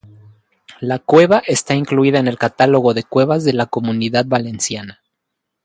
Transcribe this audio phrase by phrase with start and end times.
[0.79, 5.03] La cueva está incluida en el Catálogo de Cuevas de la Comunidad Valenciana.